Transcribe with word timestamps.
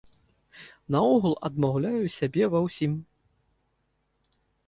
Наогул 0.95 1.35
адмаўляю 1.49 2.01
сябе 2.17 2.43
ва 2.55 2.59
ўсім. 2.67 2.93